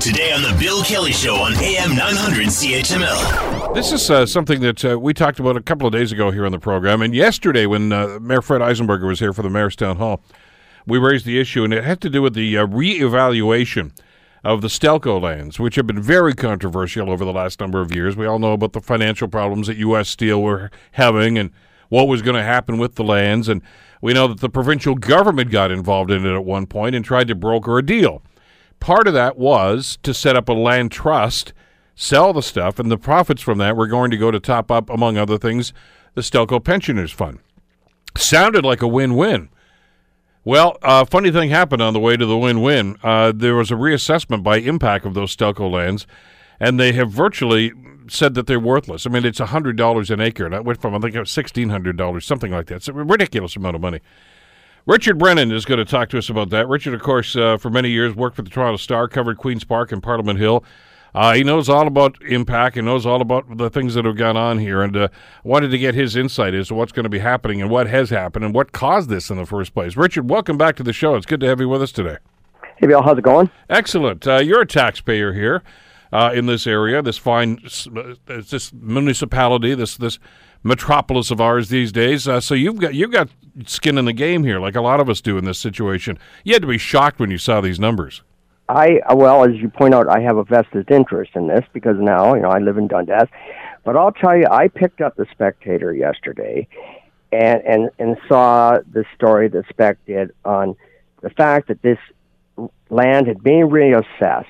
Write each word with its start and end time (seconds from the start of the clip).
Today 0.00 0.32
on 0.32 0.40
The 0.40 0.56
Bill 0.58 0.82
Kelly 0.82 1.12
Show 1.12 1.34
on 1.34 1.52
AM 1.56 1.94
900 1.94 2.46
CHML. 2.46 3.74
This 3.74 3.92
is 3.92 4.10
uh, 4.10 4.24
something 4.24 4.60
that 4.62 4.82
uh, 4.82 4.98
we 4.98 5.12
talked 5.12 5.38
about 5.38 5.58
a 5.58 5.60
couple 5.60 5.86
of 5.86 5.92
days 5.92 6.10
ago 6.10 6.30
here 6.30 6.46
on 6.46 6.52
the 6.52 6.58
program. 6.58 7.02
And 7.02 7.14
yesterday, 7.14 7.66
when 7.66 7.92
uh, 7.92 8.18
Mayor 8.18 8.40
Fred 8.40 8.62
Eisenberger 8.62 9.06
was 9.06 9.18
here 9.18 9.34
for 9.34 9.42
the 9.42 9.50
Mayor's 9.50 9.76
Town 9.76 9.98
Hall, 9.98 10.24
we 10.86 10.96
raised 10.96 11.26
the 11.26 11.38
issue, 11.38 11.64
and 11.64 11.74
it 11.74 11.84
had 11.84 12.00
to 12.00 12.08
do 12.08 12.22
with 12.22 12.32
the 12.32 12.56
uh, 12.56 12.66
reevaluation 12.66 13.92
of 14.42 14.62
the 14.62 14.68
Stelco 14.68 15.20
lands, 15.20 15.60
which 15.60 15.74
have 15.74 15.86
been 15.86 16.00
very 16.00 16.32
controversial 16.32 17.10
over 17.10 17.22
the 17.22 17.32
last 17.34 17.60
number 17.60 17.82
of 17.82 17.94
years. 17.94 18.16
We 18.16 18.24
all 18.24 18.38
know 18.38 18.54
about 18.54 18.72
the 18.72 18.80
financial 18.80 19.28
problems 19.28 19.66
that 19.66 19.76
U.S. 19.76 20.08
Steel 20.08 20.40
were 20.40 20.70
having 20.92 21.36
and 21.36 21.50
what 21.90 22.08
was 22.08 22.22
going 22.22 22.36
to 22.36 22.42
happen 22.42 22.78
with 22.78 22.94
the 22.94 23.04
lands. 23.04 23.50
And 23.50 23.60
we 24.00 24.14
know 24.14 24.28
that 24.28 24.40
the 24.40 24.48
provincial 24.48 24.94
government 24.94 25.50
got 25.50 25.70
involved 25.70 26.10
in 26.10 26.24
it 26.24 26.34
at 26.34 26.44
one 26.46 26.64
point 26.64 26.94
and 26.94 27.04
tried 27.04 27.28
to 27.28 27.34
broker 27.34 27.76
a 27.76 27.84
deal. 27.84 28.22
Part 28.80 29.06
of 29.06 29.14
that 29.14 29.38
was 29.38 29.98
to 30.02 30.12
set 30.12 30.36
up 30.36 30.48
a 30.48 30.52
land 30.52 30.90
trust, 30.90 31.52
sell 31.94 32.32
the 32.32 32.42
stuff, 32.42 32.78
and 32.78 32.90
the 32.90 32.98
profits 32.98 33.42
from 33.42 33.58
that 33.58 33.76
were 33.76 33.86
going 33.86 34.10
to 34.10 34.16
go 34.16 34.30
to 34.30 34.40
top 34.40 34.70
up, 34.70 34.90
among 34.90 35.16
other 35.16 35.38
things, 35.38 35.72
the 36.14 36.22
Stelco 36.22 36.62
Pensioners 36.62 37.12
Fund. 37.12 37.38
Sounded 38.16 38.64
like 38.64 38.82
a 38.82 38.88
win 38.88 39.14
win. 39.14 39.50
Well, 40.42 40.78
a 40.82 40.86
uh, 40.86 41.04
funny 41.04 41.30
thing 41.30 41.50
happened 41.50 41.82
on 41.82 41.92
the 41.92 42.00
way 42.00 42.16
to 42.16 42.24
the 42.24 42.38
win-win. 42.38 42.96
Uh, 43.02 43.30
there 43.34 43.54
was 43.54 43.70
a 43.70 43.74
reassessment 43.74 44.42
by 44.42 44.60
MPAC 44.60 45.04
of 45.04 45.12
those 45.12 45.36
Stelco 45.36 45.70
lands, 45.70 46.06
and 46.58 46.80
they 46.80 46.92
have 46.92 47.10
virtually 47.10 47.72
said 48.08 48.32
that 48.34 48.46
they're 48.46 48.58
worthless. 48.58 49.06
I 49.06 49.10
mean, 49.10 49.26
it's 49.26 49.38
hundred 49.38 49.76
dollars 49.76 50.10
an 50.10 50.20
acre, 50.20 50.46
and 50.46 50.54
it 50.54 50.64
went 50.64 50.80
from 50.80 50.94
I 50.94 50.98
think 50.98 51.14
it 51.14 51.20
was 51.20 51.30
sixteen 51.30 51.68
hundred 51.68 51.98
dollars, 51.98 52.24
something 52.24 52.50
like 52.50 52.66
that. 52.66 52.76
It's 52.76 52.88
a 52.88 52.92
ridiculous 52.94 53.54
amount 53.54 53.76
of 53.76 53.82
money. 53.82 54.00
Richard 54.86 55.18
Brennan 55.18 55.52
is 55.52 55.64
going 55.66 55.78
to 55.78 55.84
talk 55.84 56.08
to 56.10 56.18
us 56.18 56.30
about 56.30 56.50
that. 56.50 56.66
Richard, 56.66 56.94
of 56.94 57.02
course, 57.02 57.36
uh, 57.36 57.58
for 57.58 57.68
many 57.68 57.90
years 57.90 58.14
worked 58.14 58.36
for 58.36 58.42
the 58.42 58.50
Toronto 58.50 58.78
Star, 58.78 59.08
covered 59.08 59.36
Queens 59.36 59.62
Park 59.62 59.92
and 59.92 60.02
Parliament 60.02 60.38
Hill. 60.38 60.64
Uh, 61.14 61.34
he 61.34 61.44
knows 61.44 61.68
all 61.68 61.86
about 61.86 62.18
MPAC 62.20 62.76
and 62.76 62.86
knows 62.86 63.04
all 63.04 63.20
about 63.20 63.58
the 63.58 63.68
things 63.68 63.94
that 63.94 64.04
have 64.04 64.16
gone 64.16 64.36
on 64.36 64.58
here, 64.58 64.80
and 64.80 64.96
uh, 64.96 65.08
wanted 65.44 65.68
to 65.68 65.78
get 65.78 65.94
his 65.94 66.16
insight 66.16 66.54
as 66.54 66.68
to 66.68 66.74
what's 66.74 66.92
going 66.92 67.04
to 67.04 67.10
be 67.10 67.18
happening 67.18 67.60
and 67.60 67.70
what 67.70 67.88
has 67.88 68.10
happened 68.10 68.44
and 68.44 68.54
what 68.54 68.72
caused 68.72 69.10
this 69.10 69.28
in 69.28 69.36
the 69.36 69.44
first 69.44 69.74
place. 69.74 69.96
Richard, 69.96 70.30
welcome 70.30 70.56
back 70.56 70.76
to 70.76 70.82
the 70.82 70.92
show. 70.92 71.14
It's 71.16 71.26
good 71.26 71.40
to 71.40 71.46
have 71.46 71.60
you 71.60 71.68
with 71.68 71.82
us 71.82 71.92
today. 71.92 72.16
Hey, 72.76 72.86
Bill, 72.86 73.02
how's 73.02 73.18
it 73.18 73.22
going? 73.22 73.50
Excellent. 73.68 74.26
Uh, 74.26 74.36
you're 74.36 74.62
a 74.62 74.66
taxpayer 74.66 75.34
here 75.34 75.62
uh, 76.12 76.32
in 76.34 76.46
this 76.46 76.66
area, 76.66 77.02
this 77.02 77.18
fine, 77.18 77.58
uh, 77.96 78.14
this 78.26 78.72
municipality, 78.72 79.74
this 79.74 79.96
this 79.96 80.18
metropolis 80.62 81.30
of 81.30 81.40
ours 81.40 81.68
these 81.68 81.92
days. 81.92 82.28
Uh, 82.28 82.40
so 82.40 82.54
you've 82.54 82.78
got 82.80 82.94
you've 82.94 83.12
got 83.12 83.28
skin 83.66 83.98
in 83.98 84.04
the 84.04 84.12
game 84.12 84.44
here, 84.44 84.60
like 84.60 84.74
a 84.74 84.80
lot 84.80 85.00
of 85.00 85.08
us 85.08 85.20
do 85.20 85.38
in 85.38 85.44
this 85.44 85.58
situation. 85.58 86.18
You 86.44 86.54
had 86.54 86.62
to 86.62 86.68
be 86.68 86.78
shocked 86.78 87.18
when 87.18 87.30
you 87.30 87.38
saw 87.38 87.60
these 87.60 87.78
numbers. 87.78 88.22
I 88.68 89.00
well, 89.14 89.44
as 89.44 89.56
you 89.56 89.68
point 89.68 89.94
out, 89.94 90.08
I 90.08 90.20
have 90.20 90.36
a 90.36 90.44
vested 90.44 90.90
interest 90.90 91.32
in 91.34 91.48
this 91.48 91.64
because 91.72 91.96
now 91.98 92.34
you 92.34 92.42
know 92.42 92.50
I 92.50 92.58
live 92.58 92.78
in 92.78 92.88
Dundas. 92.88 93.28
But 93.84 93.96
I'll 93.96 94.12
tell 94.12 94.36
you, 94.36 94.46
I 94.50 94.68
picked 94.68 95.00
up 95.00 95.16
the 95.16 95.26
Spectator 95.32 95.92
yesterday, 95.92 96.68
and 97.32 97.62
and 97.62 97.90
and 97.98 98.16
saw 98.28 98.78
the 98.92 99.04
story 99.14 99.48
the 99.48 99.64
Spec 99.70 99.98
did 100.06 100.32
on 100.44 100.76
the 101.22 101.30
fact 101.30 101.68
that 101.68 101.82
this 101.82 101.98
land 102.90 103.26
had 103.26 103.42
been 103.42 103.68
reassessed 103.70 104.44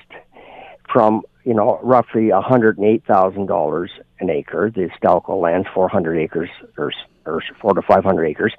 from 0.91 1.23
you 1.43 1.53
know 1.53 1.79
roughly 1.83 2.31
one 2.31 2.43
hundred 2.43 2.77
and 2.77 2.87
eight 2.87 3.03
thousand 3.05 3.47
dollars 3.47 3.91
an 4.19 4.29
acre. 4.29 4.69
The 4.69 4.89
Stelco 5.01 5.41
land, 5.41 5.67
four 5.73 5.89
hundred 5.89 6.19
acres 6.19 6.49
or 6.77 6.91
or 7.25 7.43
four 7.61 7.73
to 7.73 7.81
five 7.81 8.03
hundred 8.03 8.25
acres, 8.25 8.53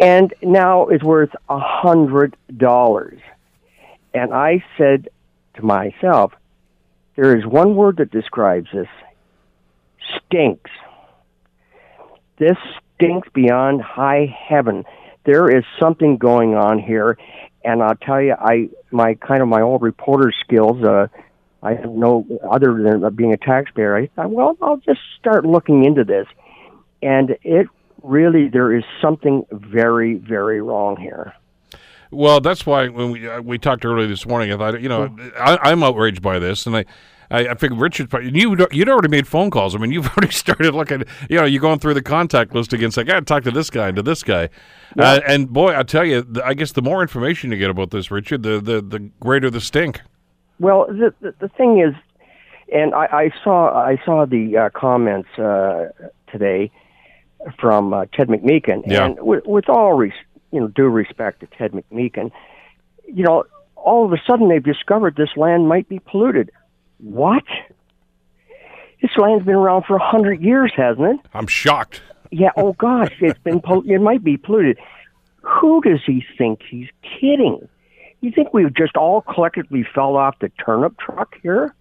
and 0.00 0.32
now 0.42 0.88
is 0.88 1.02
worth 1.02 1.30
a 1.48 1.58
hundred 1.58 2.36
dollars 2.56 3.20
and 4.14 4.32
I 4.32 4.64
said 4.76 5.08
to 5.54 5.62
myself, 5.62 6.32
there 7.16 7.36
is 7.36 7.44
one 7.44 7.74
word 7.74 7.98
that 7.98 8.10
describes 8.10 8.68
this 8.72 8.88
stinks. 10.16 10.70
This 12.38 12.56
stinks 12.94 13.28
beyond 13.34 13.82
high 13.82 14.34
heaven. 14.48 14.84
There 15.24 15.54
is 15.54 15.64
something 15.80 16.16
going 16.16 16.54
on 16.54 16.78
here, 16.78 17.18
and 17.64 17.82
I'll 17.82 17.96
tell 17.96 18.20
you, 18.22 18.34
I 18.38 18.70
my 18.90 19.14
kind 19.14 19.42
of 19.42 19.48
my 19.48 19.60
old 19.60 19.82
reporter 19.82 20.32
skills. 20.44 20.82
Uh, 20.82 21.08
I 21.62 21.74
have 21.74 21.90
no 21.90 22.26
other 22.48 22.74
than 22.82 23.14
being 23.14 23.32
a 23.32 23.36
taxpayer. 23.36 23.96
I 23.96 24.06
thought, 24.14 24.30
well, 24.30 24.56
I'll 24.62 24.76
just 24.76 25.00
start 25.18 25.44
looking 25.44 25.84
into 25.84 26.04
this, 26.04 26.26
and 27.02 27.36
it 27.42 27.66
really 28.02 28.48
there 28.48 28.74
is 28.74 28.84
something 29.02 29.44
very, 29.50 30.14
very 30.14 30.60
wrong 30.60 30.96
here. 30.96 31.34
Well, 32.10 32.40
that's 32.40 32.64
why 32.64 32.88
when 32.88 33.10
we 33.10 33.28
uh, 33.28 33.40
we 33.42 33.58
talked 33.58 33.84
earlier 33.84 34.06
this 34.06 34.26
morning, 34.26 34.52
I 34.52 34.56
thought 34.56 34.80
you 34.80 34.88
know 34.88 35.14
I, 35.38 35.70
am 35.70 35.82
outraged 35.82 36.22
by 36.22 36.38
this, 36.38 36.66
and 36.66 36.76
I. 36.76 36.84
I, 37.30 37.48
I 37.48 37.54
figured 37.56 37.78
Richard, 37.78 38.10
you 38.22 38.56
you'd 38.72 38.88
already 38.88 39.08
made 39.08 39.28
phone 39.28 39.50
calls. 39.50 39.74
I 39.74 39.78
mean, 39.78 39.92
you've 39.92 40.06
already 40.16 40.32
started 40.32 40.74
looking. 40.74 41.04
You 41.28 41.36
know, 41.36 41.44
you're 41.44 41.60
going 41.60 41.78
through 41.78 41.92
the 41.92 42.00
contact 42.00 42.54
list 42.54 42.72
against. 42.72 42.96
Like 42.96 43.04
I 43.08 43.12
got 43.12 43.18
to 43.18 43.24
talk 43.26 43.42
to 43.42 43.50
this 43.50 43.68
guy 43.68 43.88
and 43.88 43.96
to 43.96 44.02
this 44.02 44.22
guy, 44.22 44.48
yeah. 44.96 45.04
uh, 45.04 45.20
and 45.28 45.52
boy, 45.52 45.78
I 45.78 45.82
tell 45.82 46.06
you, 46.06 46.26
I 46.42 46.54
guess 46.54 46.72
the 46.72 46.80
more 46.80 47.02
information 47.02 47.52
you 47.52 47.58
get 47.58 47.68
about 47.68 47.90
this, 47.90 48.10
Richard, 48.10 48.44
the 48.44 48.62
the, 48.62 48.80
the 48.80 49.10
greater 49.20 49.50
the 49.50 49.60
stink. 49.60 50.00
Well, 50.60 50.86
the, 50.88 51.14
the, 51.20 51.34
the 51.40 51.48
thing 51.48 51.80
is, 51.80 51.94
and 52.72 52.94
I, 52.94 53.06
I 53.06 53.30
saw 53.42 53.72
I 53.72 54.00
saw 54.04 54.26
the 54.26 54.56
uh, 54.56 54.70
comments 54.70 55.28
uh, 55.38 55.88
today 56.30 56.70
from 57.58 57.94
uh, 57.94 58.06
Ted 58.12 58.28
McMeekin, 58.28 58.82
yeah. 58.86 59.06
and 59.06 59.20
with, 59.20 59.46
with 59.46 59.68
all 59.68 59.94
res- 59.94 60.12
you 60.52 60.60
know, 60.60 60.68
due 60.68 60.88
respect 60.88 61.40
to 61.40 61.46
Ted 61.46 61.72
McMeekin, 61.72 62.30
you 63.06 63.24
know, 63.24 63.44
all 63.76 64.04
of 64.04 64.12
a 64.12 64.20
sudden 64.26 64.48
they've 64.48 64.62
discovered 64.62 65.16
this 65.16 65.30
land 65.36 65.68
might 65.68 65.88
be 65.88 66.00
polluted. 66.00 66.50
What? 66.98 67.44
This 69.00 69.12
land's 69.16 69.46
been 69.46 69.54
around 69.54 69.84
for 69.86 69.96
a 69.96 70.04
hundred 70.04 70.42
years, 70.42 70.72
hasn't 70.76 71.06
it? 71.06 71.20
I'm 71.32 71.46
shocked. 71.46 72.02
Yeah. 72.30 72.50
Oh 72.56 72.72
gosh, 72.72 73.14
it's 73.20 73.38
been. 73.38 73.60
Pol- 73.60 73.88
it 73.88 74.00
might 74.00 74.24
be 74.24 74.36
polluted. 74.36 74.78
Who 75.42 75.80
does 75.80 76.00
he 76.04 76.24
think 76.36 76.60
he's 76.68 76.88
kidding? 77.02 77.68
You 78.20 78.32
think 78.32 78.52
we've 78.52 78.74
just 78.74 78.96
all 78.96 79.22
collectively 79.22 79.86
fell 79.94 80.16
off 80.16 80.38
the 80.40 80.50
turnip 80.64 80.98
truck 80.98 81.36
here? 81.42 81.74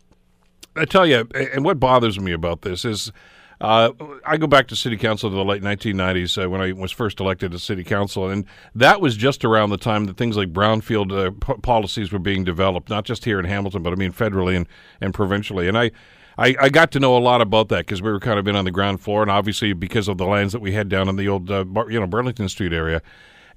I 0.75 0.85
tell 0.85 1.07
you, 1.07 1.27
and 1.33 1.65
what 1.65 1.79
bothers 1.79 2.19
me 2.19 2.31
about 2.31 2.61
this 2.61 2.85
is 2.85 3.11
uh, 3.59 3.91
I 4.23 4.37
go 4.37 4.45
back 4.45 4.67
to 4.67 4.75
city 4.75 4.97
council 4.97 5.31
to 5.31 5.35
the 5.35 5.43
late 5.43 5.63
1990s 5.63 6.43
uh, 6.43 6.47
when 6.47 6.61
I 6.61 6.73
was 6.73 6.91
first 6.91 7.19
elected 7.19 7.51
to 7.51 7.59
city 7.59 7.83
council, 7.83 8.29
and 8.29 8.45
that 8.75 9.01
was 9.01 9.17
just 9.17 9.43
around 9.43 9.71
the 9.71 9.77
time 9.77 10.05
that 10.05 10.17
things 10.17 10.37
like 10.37 10.53
brownfield 10.53 11.11
uh, 11.11 11.31
p- 11.31 11.59
policies 11.61 12.11
were 12.11 12.19
being 12.19 12.43
developed, 12.43 12.89
not 12.89 13.03
just 13.03 13.25
here 13.25 13.39
in 13.39 13.45
Hamilton, 13.45 13.81
but 13.81 13.93
I 13.93 13.95
mean 13.95 14.13
federally 14.13 14.55
and, 14.55 14.67
and 15.01 15.11
provincially. 15.11 15.67
And 15.67 15.75
I, 15.75 15.89
I, 16.37 16.55
I 16.61 16.69
got 16.69 16.91
to 16.91 16.99
know 16.99 17.17
a 17.17 17.19
lot 17.19 17.41
about 17.41 17.69
that 17.69 17.87
because 17.87 17.99
we 17.99 18.11
were 18.11 18.19
kind 18.19 18.37
of 18.37 18.47
in 18.47 18.55
on 18.55 18.65
the 18.65 18.71
ground 18.71 19.01
floor, 19.01 19.23
and 19.23 19.31
obviously 19.31 19.73
because 19.73 20.07
of 20.07 20.19
the 20.19 20.25
lands 20.27 20.53
that 20.53 20.59
we 20.59 20.73
had 20.73 20.87
down 20.87 21.09
in 21.09 21.15
the 21.15 21.27
old, 21.27 21.49
uh, 21.49 21.65
you 21.89 21.99
know, 21.99 22.05
Burlington 22.05 22.49
Street 22.49 22.73
area, 22.73 23.01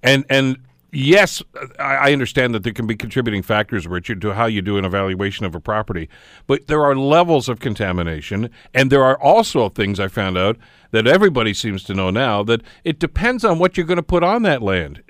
and 0.02 0.24
and 0.30 0.56
yes, 0.92 1.42
I 1.78 2.12
understand 2.12 2.54
that 2.54 2.62
there 2.62 2.72
can 2.72 2.86
be 2.86 2.96
contributing 2.96 3.42
factors, 3.42 3.86
Richard, 3.86 4.20
to 4.22 4.34
how 4.34 4.46
you 4.46 4.62
do 4.62 4.76
an 4.76 4.84
evaluation 4.84 5.46
of 5.46 5.54
a 5.54 5.60
property. 5.60 6.08
But 6.46 6.66
there 6.66 6.84
are 6.84 6.96
levels 6.96 7.48
of 7.48 7.60
contamination, 7.60 8.50
and 8.74 8.90
there 8.90 9.04
are 9.04 9.20
also 9.20 9.68
things 9.68 10.00
I 10.00 10.08
found 10.08 10.36
out 10.36 10.56
that 10.92 11.06
everybody 11.06 11.54
seems 11.54 11.84
to 11.84 11.94
know 11.94 12.10
now 12.10 12.42
that 12.42 12.62
it 12.84 12.98
depends 12.98 13.44
on 13.44 13.58
what 13.58 13.76
you're 13.76 13.86
going 13.86 13.96
to 13.96 14.02
put 14.02 14.24
on 14.24 14.42
that 14.42 14.62
land. 14.62 15.02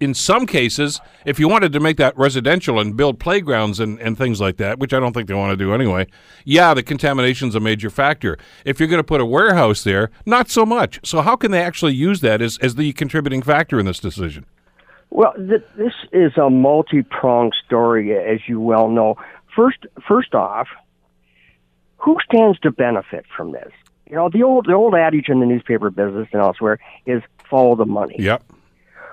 In 0.00 0.14
some 0.14 0.46
cases, 0.46 1.00
if 1.24 1.38
you 1.38 1.48
wanted 1.48 1.72
to 1.72 1.80
make 1.80 1.96
that 1.96 2.16
residential 2.16 2.78
and 2.78 2.96
build 2.96 3.18
playgrounds 3.18 3.80
and, 3.80 3.98
and 4.00 4.16
things 4.16 4.40
like 4.40 4.56
that, 4.58 4.78
which 4.78 4.92
I 4.92 5.00
don't 5.00 5.12
think 5.12 5.28
they 5.28 5.34
want 5.34 5.50
to 5.50 5.56
do 5.56 5.74
anyway, 5.74 6.06
yeah, 6.44 6.74
the 6.74 6.82
contamination's 6.82 7.54
a 7.54 7.60
major 7.60 7.90
factor. 7.90 8.38
If 8.64 8.78
you're 8.78 8.88
going 8.88 9.00
to 9.00 9.04
put 9.04 9.20
a 9.20 9.26
warehouse 9.26 9.82
there, 9.82 10.10
not 10.24 10.48
so 10.48 10.64
much. 10.64 11.00
So 11.04 11.22
how 11.22 11.36
can 11.36 11.50
they 11.50 11.62
actually 11.62 11.94
use 11.94 12.20
that 12.20 12.40
as, 12.40 12.58
as 12.58 12.76
the 12.76 12.92
contributing 12.92 13.42
factor 13.42 13.80
in 13.80 13.86
this 13.86 13.98
decision? 13.98 14.46
Well, 15.14 15.32
th- 15.36 15.62
this 15.76 15.92
is 16.12 16.36
a 16.36 16.50
multi-pronged 16.50 17.54
story, 17.64 18.18
as 18.18 18.40
you 18.48 18.60
well 18.60 18.88
know. 18.88 19.14
First, 19.54 19.86
first 20.06 20.34
off, 20.34 20.66
who 21.98 22.16
stands 22.28 22.58
to 22.60 22.72
benefit 22.72 23.24
from 23.34 23.52
this? 23.52 23.70
You 24.10 24.16
know, 24.16 24.28
the 24.28 24.42
old 24.42 24.66
the 24.66 24.72
old 24.72 24.96
adage 24.96 25.28
in 25.28 25.38
the 25.38 25.46
newspaper 25.46 25.88
business 25.90 26.26
and 26.32 26.42
elsewhere 26.42 26.80
is 27.06 27.22
follow 27.48 27.76
the 27.76 27.86
money. 27.86 28.16
Yep. 28.18 28.42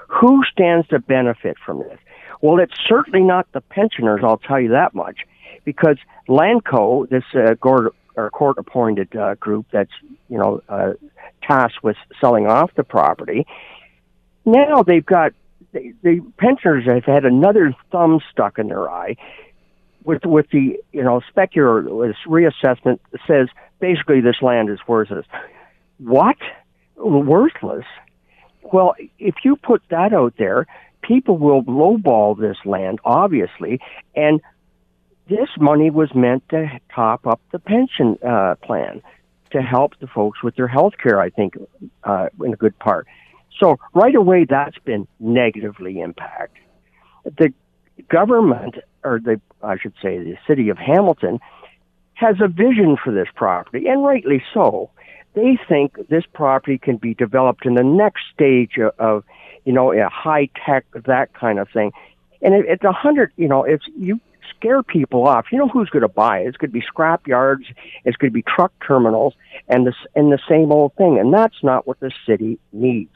Who 0.07 0.43
stands 0.51 0.87
to 0.87 0.97
benefit 0.97 1.57
from 1.63 1.77
this? 1.77 1.99
Well, 2.41 2.59
it's 2.59 2.73
certainly 2.87 3.21
not 3.21 3.45
the 3.51 3.61
pensioners. 3.61 4.21
I'll 4.23 4.39
tell 4.39 4.59
you 4.59 4.69
that 4.69 4.95
much, 4.95 5.19
because 5.65 5.97
Landco, 6.27 7.07
this 7.07 7.23
uh, 7.35 7.53
court 7.53 8.57
appointed 8.57 9.15
uh, 9.15 9.35
group 9.35 9.67
that's 9.71 9.93
you 10.29 10.39
know 10.39 10.61
uh, 10.67 10.93
tasked 11.43 11.83
with 11.83 11.95
selling 12.19 12.47
off 12.47 12.71
the 12.75 12.83
property, 12.83 13.45
now 14.45 14.81
they've 14.81 15.05
got 15.05 15.33
the, 15.73 15.93
the 16.03 16.21
pensioners 16.37 16.85
have 16.85 17.05
had 17.05 17.25
another 17.25 17.75
thumb 17.91 18.19
stuck 18.31 18.59
in 18.59 18.67
their 18.67 18.89
eye 18.89 19.15
with 20.03 20.25
with 20.25 20.47
the 20.51 20.79
you 20.91 21.03
know 21.03 21.21
specular 21.33 22.07
this 22.07 22.17
reassessment 22.27 22.99
says 23.27 23.47
basically 23.79 24.21
this 24.21 24.41
land 24.41 24.69
is 24.69 24.79
worthless. 24.87 25.25
What? 25.97 26.37
Worthless? 26.97 27.85
Well, 28.63 28.95
if 29.19 29.35
you 29.43 29.55
put 29.55 29.81
that 29.89 30.13
out 30.13 30.35
there, 30.37 30.65
people 31.01 31.37
will 31.37 31.63
lowball 31.63 32.39
this 32.39 32.57
land, 32.63 32.99
obviously, 33.03 33.79
and 34.15 34.39
this 35.27 35.49
money 35.59 35.89
was 35.89 36.13
meant 36.13 36.47
to 36.49 36.67
top 36.93 37.25
up 37.27 37.41
the 37.51 37.59
pension 37.59 38.17
uh, 38.25 38.55
plan 38.63 39.01
to 39.51 39.61
help 39.61 39.93
the 39.99 40.07
folks 40.07 40.41
with 40.41 40.55
their 40.55 40.67
health 40.67 40.93
care, 41.01 41.19
I 41.19 41.29
think, 41.29 41.57
uh, 42.03 42.27
in 42.43 42.53
a 42.53 42.55
good 42.55 42.77
part. 42.79 43.07
So 43.61 43.77
right 43.93 44.15
away, 44.15 44.45
that's 44.49 44.77
been 44.79 45.07
negatively 45.19 46.01
impacted. 46.01 46.63
The 47.23 47.53
government, 48.09 48.75
or 49.03 49.19
the 49.19 49.39
I 49.61 49.77
should 49.77 49.93
say, 50.01 50.17
the 50.17 50.37
city 50.47 50.69
of 50.69 50.77
Hamilton, 50.77 51.39
has 52.15 52.37
a 52.41 52.47
vision 52.47 52.97
for 53.01 53.13
this 53.13 53.27
property, 53.35 53.87
and 53.87 54.03
rightly 54.03 54.43
so. 54.53 54.89
They 55.33 55.57
think 55.69 56.09
this 56.09 56.25
property 56.33 56.77
can 56.77 56.97
be 56.97 57.13
developed 57.13 57.65
in 57.65 57.75
the 57.75 57.83
next 57.83 58.23
stage 58.33 58.77
of, 58.99 59.23
you 59.63 59.71
know, 59.71 59.93
a 59.93 60.09
high 60.09 60.49
tech, 60.65 60.85
that 60.93 61.33
kind 61.33 61.57
of 61.57 61.69
thing. 61.69 61.93
And 62.41 62.53
it, 62.53 62.65
it's 62.67 62.83
a 62.83 62.91
hundred, 62.91 63.31
you 63.37 63.47
know, 63.47 63.63
if 63.63 63.79
you 63.95 64.19
scare 64.49 64.83
people 64.83 65.25
off, 65.25 65.45
you 65.51 65.57
know 65.57 65.69
who's 65.69 65.89
going 65.89 66.01
to 66.01 66.09
buy 66.09 66.39
it. 66.39 66.47
It's 66.47 66.57
going 66.57 66.71
to 66.71 66.73
be 66.73 66.81
scrap 66.85 67.27
yards, 67.27 67.63
it's 68.03 68.17
going 68.17 68.31
to 68.31 68.33
be 68.33 68.43
truck 68.43 68.73
terminals, 68.85 69.33
and 69.69 69.87
the 69.87 69.93
and 70.15 70.31
the 70.31 70.39
same 70.49 70.71
old 70.71 70.95
thing. 70.95 71.17
And 71.17 71.33
that's 71.33 71.63
not 71.63 71.87
what 71.87 71.99
the 72.01 72.11
city 72.27 72.59
needs. 72.73 73.11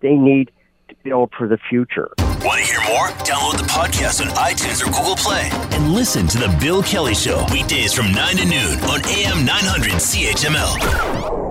They 0.00 0.14
need 0.14 0.50
to 0.88 0.94
build 1.02 1.32
for 1.36 1.48
the 1.48 1.58
future. 1.68 2.10
Want 2.18 2.60
to 2.60 2.66
hear 2.66 2.80
more? 2.88 3.08
Download 3.26 3.58
the 3.58 3.64
podcast 3.64 4.20
on 4.24 4.28
iTunes 4.36 4.80
or 4.82 4.86
Google 4.86 5.16
Play 5.16 5.48
and 5.76 5.92
listen 5.92 6.26
to 6.28 6.38
The 6.38 6.56
Bill 6.60 6.82
Kelly 6.82 7.14
Show 7.14 7.44
weekdays 7.52 7.92
from 7.92 8.12
9 8.12 8.36
to 8.36 8.44
noon 8.44 8.78
on 8.84 9.00
AM 9.06 9.44
900 9.44 9.92
CHML. 9.92 11.47